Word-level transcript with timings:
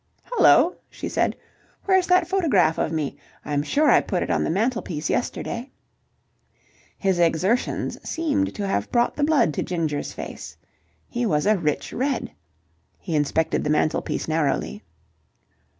"Hullo!" 0.31 0.77
she 0.89 1.07
said. 1.07 1.35
"Where's 1.85 2.07
that 2.07 2.27
photograph 2.27 2.79
of 2.79 2.91
me? 2.91 3.17
I'm 3.45 3.61
sure 3.61 3.91
I 3.91 4.01
put 4.01 4.23
it 4.23 4.31
on 4.31 4.43
the 4.43 4.49
mantelpiece 4.49 5.11
yesterday." 5.11 5.69
His 6.97 7.19
exertions 7.19 7.99
seemed 8.01 8.55
to 8.55 8.65
have 8.65 8.91
brought 8.91 9.15
the 9.15 9.23
blood 9.23 9.53
to 9.53 9.61
Ginger's 9.61 10.11
face. 10.11 10.57
He 11.07 11.23
was 11.27 11.45
a 11.45 11.55
rich 11.55 11.93
red. 11.93 12.31
He 12.97 13.15
inspected 13.15 13.63
the 13.63 13.69
mantelpiece 13.69 14.27
narrowly. 14.27 14.81